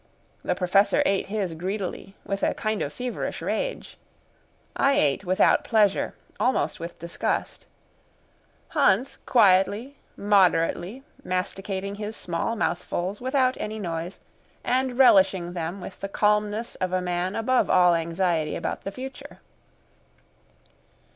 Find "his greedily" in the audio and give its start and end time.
1.27-2.15